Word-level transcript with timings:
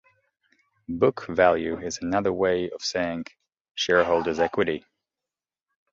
Book 0.89 1.27
value 1.29 1.77
is 1.79 1.99
another 2.01 2.33
way 2.33 2.71
of 2.71 2.81
saying 2.81 3.25
"shareholders' 3.75 4.39
equity". 4.39 4.83